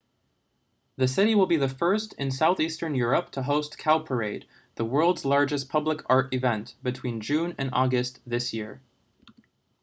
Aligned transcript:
the 0.95 1.07
city 1.07 1.35
will 1.35 1.45
be 1.45 1.57
the 1.57 1.69
first 1.69 2.13
in 2.13 2.31
southeastern 2.31 2.95
europe 2.95 3.29
to 3.29 3.43
host 3.43 3.77
cowparade 3.77 4.45
the 4.73 4.83
world's 4.83 5.25
largest 5.25 5.69
public 5.69 6.01
art 6.09 6.33
event 6.33 6.73
between 6.81 7.21
june 7.21 7.53
and 7.59 7.69
august 7.71 8.19
this 8.25 8.51
year 8.51 8.81